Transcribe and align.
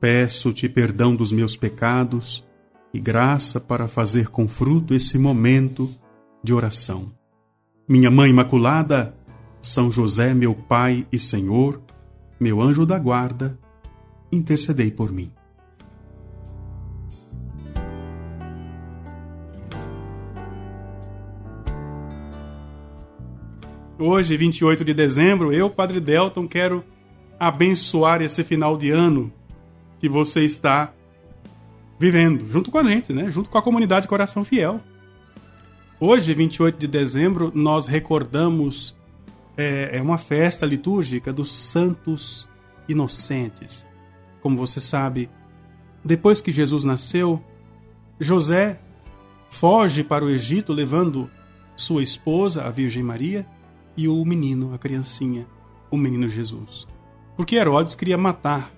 Peço-te 0.00 0.66
perdão 0.66 1.14
dos 1.14 1.30
meus 1.30 1.56
pecados 1.56 2.42
e 2.92 2.98
graça 2.98 3.60
para 3.60 3.86
fazer 3.86 4.28
com 4.28 4.48
fruto 4.48 4.94
esse 4.94 5.18
momento 5.18 5.94
de 6.42 6.54
oração. 6.54 7.12
Minha 7.86 8.10
Mãe 8.10 8.30
Imaculada, 8.30 9.14
São 9.60 9.90
José, 9.90 10.32
meu 10.32 10.54
Pai 10.54 11.06
e 11.12 11.18
Senhor, 11.18 11.82
meu 12.40 12.62
anjo 12.62 12.86
da 12.86 12.98
guarda, 12.98 13.58
intercedei 14.32 14.90
por 14.90 15.12
mim. 15.12 15.30
Hoje, 23.98 24.34
28 24.34 24.82
de 24.82 24.94
dezembro, 24.94 25.52
eu, 25.52 25.68
Padre 25.68 26.00
Delton, 26.00 26.48
quero 26.48 26.82
abençoar 27.38 28.22
esse 28.22 28.42
final 28.42 28.78
de 28.78 28.90
ano 28.90 29.30
que 30.00 30.08
você 30.08 30.44
está 30.44 30.92
vivendo, 31.98 32.48
junto 32.48 32.70
com 32.70 32.78
a 32.78 32.84
gente, 32.84 33.12
né? 33.12 33.30
Junto 33.30 33.50
com 33.50 33.58
a 33.58 33.62
comunidade 33.62 34.08
Coração 34.08 34.44
Fiel. 34.44 34.80
Hoje, 36.00 36.32
28 36.32 36.78
de 36.78 36.88
dezembro, 36.88 37.52
nós 37.54 37.86
recordamos 37.86 38.96
é, 39.56 39.98
é 39.98 40.02
uma 40.02 40.16
festa 40.16 40.64
litúrgica 40.64 41.30
dos 41.30 41.52
santos 41.52 42.48
inocentes. 42.88 43.84
Como 44.40 44.56
você 44.56 44.80
sabe, 44.80 45.28
depois 46.02 46.40
que 46.40 46.50
Jesus 46.50 46.84
nasceu, 46.84 47.44
José 48.18 48.80
foge 49.50 50.02
para 50.02 50.24
o 50.24 50.30
Egito 50.30 50.72
levando 50.72 51.30
sua 51.76 52.02
esposa, 52.02 52.64
a 52.64 52.70
Virgem 52.70 53.02
Maria, 53.02 53.46
e 53.94 54.08
o 54.08 54.24
menino, 54.24 54.72
a 54.72 54.78
criancinha, 54.78 55.46
o 55.90 55.98
menino 55.98 56.28
Jesus. 56.28 56.86
Porque 57.36 57.56
Herodes 57.56 57.94
queria 57.94 58.16
matar 58.16 58.72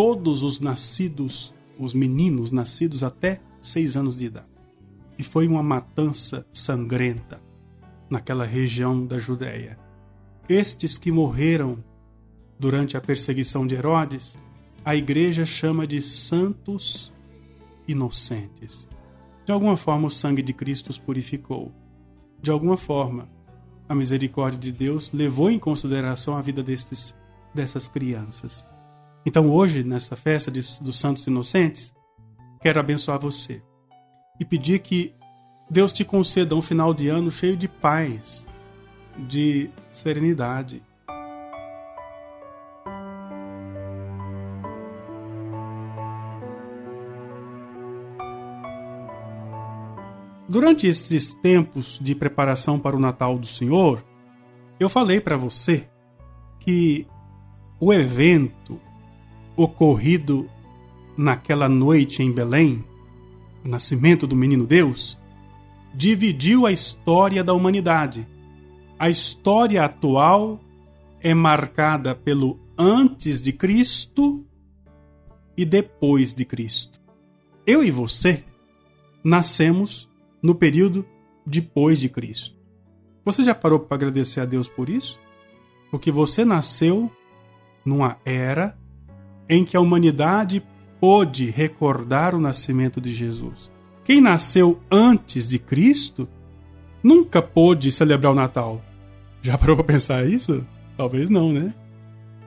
todos 0.00 0.42
os 0.42 0.60
nascidos, 0.60 1.52
os 1.78 1.92
meninos 1.92 2.50
nascidos 2.50 3.04
até 3.04 3.38
seis 3.60 3.98
anos 3.98 4.16
de 4.16 4.24
idade. 4.24 4.46
E 5.18 5.22
foi 5.22 5.46
uma 5.46 5.62
matança 5.62 6.46
sangrenta 6.50 7.38
naquela 8.08 8.46
região 8.46 9.04
da 9.04 9.18
Judéia. 9.18 9.78
Estes 10.48 10.96
que 10.96 11.12
morreram 11.12 11.84
durante 12.58 12.96
a 12.96 13.00
perseguição 13.02 13.66
de 13.66 13.74
Herodes, 13.74 14.38
a 14.82 14.96
igreja 14.96 15.44
chama 15.44 15.86
de 15.86 16.00
santos 16.00 17.12
inocentes. 17.86 18.88
De 19.44 19.52
alguma 19.52 19.76
forma, 19.76 20.06
o 20.06 20.10
sangue 20.10 20.40
de 20.40 20.54
Cristo 20.54 20.88
os 20.88 20.98
purificou. 20.98 21.70
De 22.40 22.50
alguma 22.50 22.78
forma, 22.78 23.28
a 23.86 23.94
misericórdia 23.94 24.58
de 24.58 24.72
Deus 24.72 25.12
levou 25.12 25.50
em 25.50 25.58
consideração 25.58 26.38
a 26.38 26.40
vida 26.40 26.62
destes, 26.62 27.14
dessas 27.54 27.86
crianças. 27.86 28.64
Então, 29.24 29.50
hoje, 29.50 29.84
nesta 29.84 30.16
festa 30.16 30.50
de, 30.50 30.60
dos 30.80 30.98
Santos 30.98 31.26
Inocentes, 31.26 31.92
quero 32.62 32.80
abençoar 32.80 33.18
você 33.18 33.62
e 34.38 34.44
pedir 34.44 34.78
que 34.78 35.14
Deus 35.68 35.92
te 35.92 36.04
conceda 36.04 36.54
um 36.54 36.62
final 36.62 36.94
de 36.94 37.08
ano 37.08 37.30
cheio 37.30 37.56
de 37.56 37.68
paz, 37.68 38.46
de 39.18 39.70
serenidade. 39.92 40.82
Durante 50.48 50.86
esses 50.86 51.32
tempos 51.36 51.98
de 52.02 52.14
preparação 52.14 52.80
para 52.80 52.96
o 52.96 52.98
Natal 52.98 53.38
do 53.38 53.46
Senhor, 53.46 54.02
eu 54.80 54.88
falei 54.88 55.20
para 55.20 55.36
você 55.36 55.88
que 56.58 57.06
o 57.78 57.92
evento 57.92 58.80
ocorrido 59.56 60.48
naquela 61.16 61.68
noite 61.68 62.22
em 62.22 62.32
Belém, 62.32 62.84
o 63.64 63.68
nascimento 63.68 64.26
do 64.26 64.34
menino 64.34 64.66
Deus, 64.66 65.18
dividiu 65.94 66.66
a 66.66 66.72
história 66.72 67.42
da 67.44 67.52
humanidade. 67.52 68.26
A 68.98 69.10
história 69.10 69.84
atual 69.84 70.60
é 71.20 71.34
marcada 71.34 72.14
pelo 72.14 72.58
antes 72.78 73.42
de 73.42 73.52
Cristo 73.52 74.44
e 75.56 75.64
depois 75.64 76.32
de 76.32 76.44
Cristo. 76.44 77.00
Eu 77.66 77.84
e 77.84 77.90
você 77.90 78.42
nascemos 79.22 80.08
no 80.42 80.54
período 80.54 81.04
depois 81.44 81.98
de 81.98 82.08
Cristo. 82.08 82.56
Você 83.24 83.44
já 83.44 83.54
parou 83.54 83.78
para 83.78 83.94
agradecer 83.94 84.40
a 84.40 84.46
Deus 84.46 84.68
por 84.68 84.88
isso? 84.88 85.18
Porque 85.90 86.10
você 86.10 86.44
nasceu 86.44 87.10
numa 87.84 88.16
era 88.24 88.78
em 89.50 89.64
que 89.64 89.76
a 89.76 89.80
humanidade 89.80 90.62
pôde 91.00 91.50
recordar 91.50 92.36
o 92.36 92.40
nascimento 92.40 93.00
de 93.00 93.12
Jesus. 93.12 93.68
Quem 94.04 94.20
nasceu 94.20 94.78
antes 94.88 95.48
de 95.48 95.58
Cristo 95.58 96.28
nunca 97.02 97.42
pôde 97.42 97.90
celebrar 97.90 98.32
o 98.32 98.36
Natal. 98.36 98.80
Já 99.42 99.58
parou 99.58 99.74
para 99.76 99.84
pensar 99.84 100.24
isso? 100.24 100.64
Talvez 100.96 101.28
não, 101.28 101.52
né? 101.52 101.74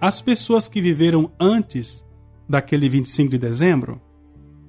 As 0.00 0.20
pessoas 0.20 0.66
que 0.66 0.80
viveram 0.80 1.30
antes 1.38 2.04
daquele 2.48 2.88
25 2.88 3.30
de 3.30 3.38
dezembro 3.38 4.00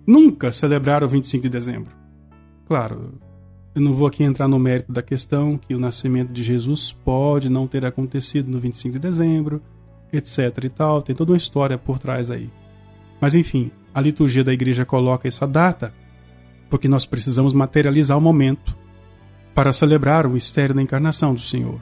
nunca 0.05 0.51
celebraram 0.51 1.07
o 1.07 1.09
25 1.09 1.43
de 1.43 1.49
dezembro. 1.49 1.95
Claro, 2.67 3.13
eu 3.73 3.81
não 3.81 3.93
vou 3.93 4.05
aqui 4.05 4.23
entrar 4.23 4.47
no 4.47 4.59
mérito 4.59 4.91
da 4.91 5.01
questão 5.01 5.57
que 5.57 5.73
o 5.73 5.79
nascimento 5.79 6.31
de 6.31 6.43
Jesus 6.43 6.91
pode 6.91 7.49
não 7.49 7.65
ter 7.65 7.85
acontecido 7.85 8.51
no 8.51 8.59
25 8.59 8.93
de 8.93 8.99
dezembro, 8.99 9.61
etc 10.11 10.63
e 10.63 10.69
tal, 10.69 11.01
tem 11.01 11.15
toda 11.15 11.31
uma 11.31 11.37
história 11.37 11.77
por 11.77 11.99
trás 11.99 12.31
aí. 12.31 12.49
Mas 13.19 13.35
enfim, 13.35 13.71
a 13.93 14.01
liturgia 14.01 14.43
da 14.43 14.53
igreja 14.53 14.85
coloca 14.85 15.27
essa 15.27 15.47
data 15.47 15.93
porque 16.69 16.87
nós 16.87 17.05
precisamos 17.05 17.53
materializar 17.53 18.17
o 18.17 18.21
momento 18.21 18.77
para 19.53 19.73
celebrar 19.73 20.25
o 20.25 20.29
mistério 20.29 20.75
da 20.75 20.81
encarnação 20.81 21.33
do 21.33 21.39
Senhor. 21.39 21.81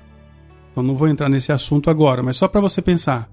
Então 0.72 0.82
não 0.82 0.96
vou 0.96 1.08
entrar 1.08 1.30
nesse 1.30 1.52
assunto 1.52 1.90
agora, 1.90 2.24
mas 2.24 2.38
só 2.38 2.48
para 2.48 2.62
você 2.62 2.82
pensar. 2.82 3.30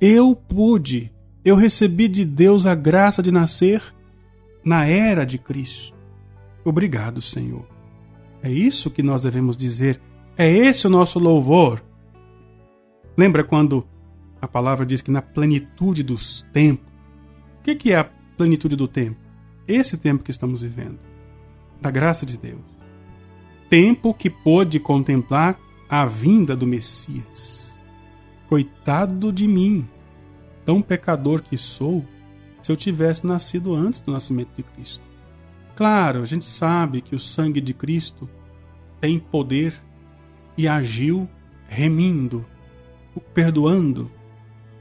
Eu 0.00 0.34
pude, 0.34 1.12
eu 1.44 1.56
recebi 1.56 2.08
de 2.08 2.24
Deus 2.24 2.66
a 2.66 2.74
graça 2.74 3.22
de 3.22 3.30
nascer 3.30 3.82
na 4.64 4.86
era 4.86 5.24
de 5.24 5.38
Cristo. 5.38 5.94
Obrigado, 6.64 7.22
Senhor. 7.22 7.66
É 8.42 8.50
isso 8.50 8.90
que 8.90 9.02
nós 9.02 9.22
devemos 9.22 9.56
dizer. 9.56 10.00
É 10.36 10.50
esse 10.50 10.86
o 10.86 10.90
nosso 10.90 11.18
louvor. 11.18 11.82
Lembra 13.16 13.44
quando 13.44 13.86
a 14.46 14.48
palavra 14.48 14.86
diz 14.86 15.02
que 15.02 15.10
na 15.10 15.20
plenitude 15.20 16.04
dos 16.04 16.46
tempos. 16.52 16.86
O 17.58 17.62
que 17.62 17.92
é 17.92 17.96
a 17.96 18.04
plenitude 18.04 18.76
do 18.76 18.86
tempo? 18.86 19.18
Esse 19.66 19.98
tempo 19.98 20.22
que 20.22 20.30
estamos 20.30 20.62
vivendo. 20.62 21.00
Da 21.80 21.90
graça 21.90 22.24
de 22.24 22.38
Deus. 22.38 22.60
Tempo 23.68 24.14
que 24.14 24.30
pôde 24.30 24.78
contemplar 24.78 25.58
a 25.88 26.06
vinda 26.06 26.54
do 26.54 26.64
Messias. 26.64 27.76
Coitado 28.48 29.32
de 29.32 29.48
mim, 29.48 29.88
tão 30.64 30.80
pecador 30.80 31.42
que 31.42 31.58
sou, 31.58 32.04
se 32.62 32.70
eu 32.70 32.76
tivesse 32.76 33.26
nascido 33.26 33.74
antes 33.74 34.00
do 34.00 34.12
nascimento 34.12 34.50
de 34.56 34.62
Cristo. 34.62 35.02
Claro, 35.74 36.22
a 36.22 36.24
gente 36.24 36.44
sabe 36.44 37.00
que 37.00 37.16
o 37.16 37.20
sangue 37.20 37.60
de 37.60 37.74
Cristo 37.74 38.30
tem 39.00 39.18
poder 39.18 39.74
e 40.56 40.68
agiu 40.68 41.28
remindo, 41.66 42.46
perdoando 43.34 44.08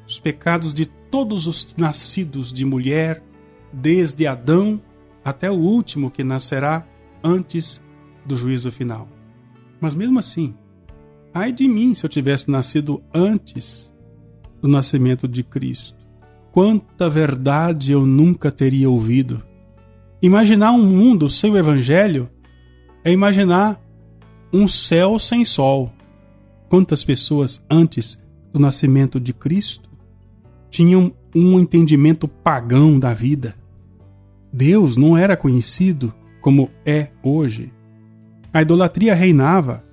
os 0.07 0.19
pecados 0.19 0.73
de 0.73 0.85
todos 0.85 1.47
os 1.47 1.73
nascidos 1.77 2.51
de 2.51 2.65
mulher, 2.65 3.23
desde 3.71 4.27
Adão 4.27 4.81
até 5.23 5.49
o 5.49 5.55
último 5.55 6.11
que 6.11 6.23
nascerá 6.23 6.85
antes 7.23 7.81
do 8.25 8.37
juízo 8.37 8.71
final. 8.71 9.07
Mas 9.79 9.95
mesmo 9.95 10.19
assim, 10.19 10.55
ai 11.33 11.51
de 11.51 11.67
mim 11.67 11.93
se 11.93 12.05
eu 12.05 12.09
tivesse 12.09 12.49
nascido 12.49 13.01
antes 13.13 13.91
do 14.61 14.67
nascimento 14.67 15.27
de 15.27 15.43
Cristo. 15.43 15.97
Quanta 16.51 17.09
verdade 17.09 17.91
eu 17.91 18.05
nunca 18.05 18.51
teria 18.51 18.89
ouvido. 18.89 19.43
Imaginar 20.21 20.71
um 20.71 20.85
mundo 20.85 21.29
sem 21.29 21.51
o 21.51 21.57
Evangelho 21.57 22.29
é 23.03 23.11
imaginar 23.11 23.81
um 24.53 24.67
céu 24.67 25.19
sem 25.19 25.43
sol. 25.43 25.91
Quantas 26.69 27.03
pessoas 27.03 27.61
antes 27.69 28.21
do 28.53 28.59
nascimento 28.59 29.19
de 29.19 29.33
Cristo 29.33 29.84
tinham 30.69 31.11
um 31.33 31.59
entendimento 31.59 32.27
pagão 32.27 32.97
da 32.99 33.13
vida. 33.13 33.55
Deus 34.51 34.95
não 34.95 35.17
era 35.17 35.35
conhecido 35.35 36.13
como 36.41 36.69
é 36.85 37.09
hoje. 37.21 37.73
A 38.53 38.61
idolatria 38.61 39.13
reinava. 39.13 39.83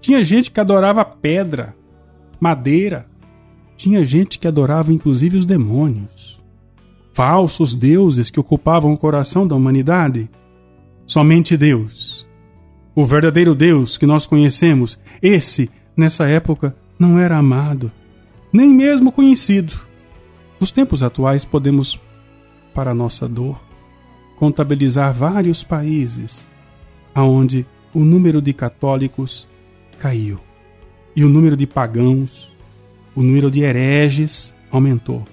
Tinha 0.00 0.24
gente 0.24 0.50
que 0.50 0.58
adorava 0.58 1.04
pedra, 1.04 1.76
madeira. 2.40 3.06
Tinha 3.76 4.04
gente 4.04 4.38
que 4.38 4.48
adorava 4.48 4.92
inclusive 4.92 5.36
os 5.36 5.44
demônios. 5.44 6.40
Falsos 7.12 7.74
deuses 7.74 8.30
que 8.30 8.40
ocupavam 8.40 8.92
o 8.94 8.98
coração 8.98 9.46
da 9.46 9.54
humanidade. 9.54 10.30
Somente 11.06 11.56
Deus, 11.56 12.26
o 12.94 13.04
verdadeiro 13.04 13.54
Deus 13.54 13.98
que 13.98 14.06
nós 14.06 14.26
conhecemos, 14.26 14.98
esse, 15.20 15.68
nessa 15.96 16.28
época, 16.28 16.74
não 16.98 17.18
era 17.18 17.36
amado, 17.36 17.90
nem 18.52 18.68
mesmo 18.68 19.10
conhecido. 19.10 19.89
Nos 20.60 20.70
tempos 20.70 21.02
atuais, 21.02 21.44
podemos, 21.44 21.98
para 22.74 22.94
nossa 22.94 23.26
dor, 23.26 23.58
contabilizar 24.36 25.12
vários 25.14 25.64
países 25.64 26.46
aonde 27.14 27.66
o 27.94 28.00
número 28.00 28.42
de 28.42 28.52
católicos 28.52 29.48
caiu 29.98 30.38
e 31.14 31.24
o 31.24 31.28
número 31.28 31.56
de 31.56 31.66
pagãos, 31.66 32.56
o 33.14 33.22
número 33.22 33.50
de 33.50 33.60
hereges 33.62 34.54
aumentou. 34.70 35.24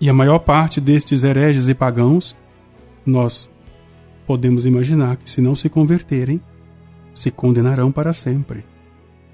E 0.00 0.10
a 0.10 0.12
maior 0.12 0.40
parte 0.40 0.80
destes 0.80 1.24
hereges 1.24 1.68
e 1.68 1.74
pagãos, 1.74 2.36
nós 3.04 3.50
podemos 4.26 4.66
imaginar 4.66 5.16
que, 5.16 5.30
se 5.30 5.40
não 5.40 5.54
se 5.54 5.68
converterem, 5.68 6.40
se 7.14 7.30
condenarão 7.30 7.92
para 7.92 8.12
sempre. 8.12 8.64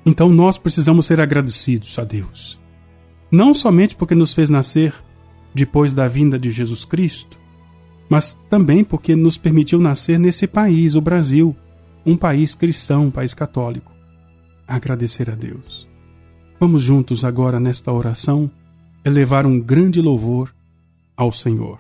Então 0.05 0.29
nós 0.29 0.59
precisamos 0.59 1.07
ser 1.07 1.21
agradecidos 1.21 1.99
a 1.99 2.05
Deus. 2.05 2.61
Não 3.31 3.55
somente 3.55 3.97
porque 3.97 4.15
nos 4.15 4.35
fez 4.35 4.51
nascer 4.51 4.95
depois 5.55 5.93
da 5.93 6.09
vinda 6.09 6.39
de 6.39 6.51
Jesus 6.51 6.85
Cristo, 6.85 7.39
mas 8.09 8.39
também 8.49 8.85
porque 8.85 9.17
nos 9.17 9.37
permitiu 9.39 9.79
nascer 9.79 10.19
nesse 10.19 10.47
país, 10.47 10.95
o 10.95 11.01
Brasil, 11.01 11.57
um 12.05 12.17
país 12.17 12.55
cristão, 12.55 13.07
um 13.07 13.11
país 13.11 13.35
católico. 13.35 13.93
Agradecer 14.67 15.31
a 15.31 15.35
Deus. 15.35 15.89
Vamos 16.59 16.83
juntos 16.83 17.25
agora 17.25 17.59
nesta 17.59 17.93
oração 17.93 18.51
elevar 19.05 19.47
um 19.47 19.59
grande 19.59 20.01
louvor 20.01 20.55
ao 21.17 21.33
Senhor. 21.33 21.79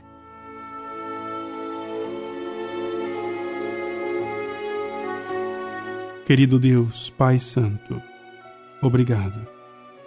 Querido 6.26 6.58
Deus, 6.58 7.10
Pai 7.10 7.38
Santo, 7.38 8.00
obrigado 8.80 9.46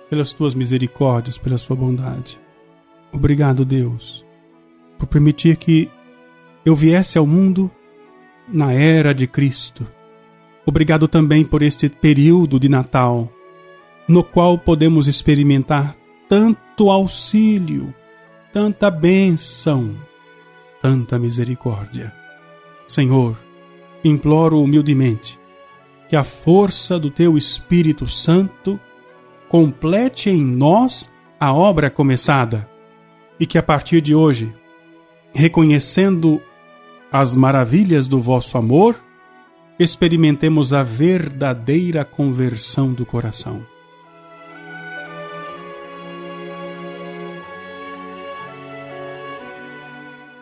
pelas 0.10 0.32
tuas 0.32 0.54
misericórdias, 0.54 1.38
pela 1.38 1.58
sua 1.58 1.76
bondade. 1.76 2.40
Obrigado, 3.16 3.64
Deus, 3.64 4.26
por 5.00 5.08
permitir 5.08 5.56
que 5.56 5.90
eu 6.66 6.76
viesse 6.76 7.18
ao 7.18 7.26
mundo 7.26 7.72
na 8.46 8.74
era 8.74 9.16
de 9.16 9.26
Cristo. 9.26 9.88
Obrigado 10.66 11.08
também 11.08 11.46
por 11.46 11.64
este 11.64 11.88
período 11.88 12.60
de 12.60 12.68
Natal, 12.68 13.32
no 14.06 14.22
qual 14.22 14.58
podemos 14.58 15.08
experimentar 15.08 15.96
tanto 16.28 16.92
auxílio, 16.92 17.96
tanta 18.52 18.92
bênção, 18.92 19.96
tanta 20.82 21.18
misericórdia. 21.18 22.14
Senhor, 22.86 23.40
imploro 24.04 24.62
humildemente 24.62 25.40
que 26.10 26.18
a 26.18 26.24
força 26.26 27.00
do 27.00 27.10
Teu 27.10 27.38
Espírito 27.38 28.10
Santo 28.10 28.78
complete 29.48 30.30
em 30.30 30.44
nós 30.44 31.10
a 31.40 31.54
obra 31.54 31.90
começada 31.90 32.75
e 33.40 33.46
que 33.46 33.58
a 33.58 33.64
partir 33.64 34.02
de 34.02 34.16
hoje, 34.16 34.54
reconhecendo 35.34 36.42
as 37.12 37.36
maravilhas 37.36 38.08
do 38.08 38.20
vosso 38.20 38.58
amor, 38.58 38.96
experimentemos 39.78 40.74
a 40.74 40.84
verdadeira 40.84 42.06
conversão 42.06 42.94
do 42.94 43.06
coração. 43.06 43.66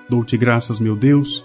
Dou-te 0.08 0.38
graças, 0.38 0.80
meu 0.80 0.96
Deus, 0.96 1.44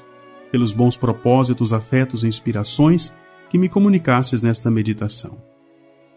pelos 0.50 0.72
bons 0.72 0.96
propósitos, 0.96 1.72
afetos 1.72 2.24
e 2.24 2.26
inspirações 2.26 3.14
que 3.48 3.56
me 3.56 3.68
comunicasses 3.68 4.42
nesta 4.42 4.70
meditação. 4.70 5.42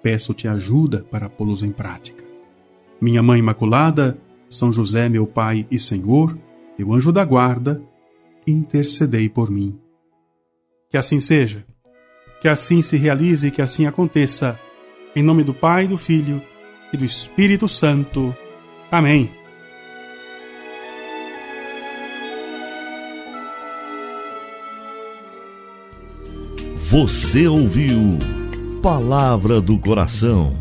Peço-te 0.03 0.47
ajuda 0.47 1.05
para 1.09 1.29
pô-los 1.29 1.63
em 1.63 1.71
prática. 1.71 2.23
Minha 2.99 3.23
Mãe 3.23 3.39
Imaculada, 3.39 4.17
São 4.51 4.71
José, 4.71 5.07
meu 5.07 5.25
Pai 5.25 5.65
e 5.71 5.79
Senhor, 5.79 6.37
meu 6.77 6.93
anjo 6.93 7.09
da 7.09 7.23
guarda, 7.23 7.81
intercedei 8.45 9.29
por 9.29 9.49
mim. 9.49 9.79
Que 10.89 10.97
assim 10.97 11.21
seja, 11.21 11.65
que 12.41 12.49
assim 12.49 12.81
se 12.81 12.97
realize 12.97 13.47
e 13.47 13.51
que 13.51 13.61
assim 13.61 13.85
aconteça. 13.85 14.59
Em 15.15 15.23
nome 15.23 15.41
do 15.45 15.53
Pai, 15.53 15.87
do 15.87 15.97
Filho 15.97 16.41
e 16.91 16.97
do 16.97 17.05
Espírito 17.05 17.65
Santo. 17.69 18.35
Amém. 18.91 19.31
Você 26.89 27.47
ouviu 27.47 28.19
Palavra 28.81 29.61
do 29.61 29.79
Coração 29.79 30.60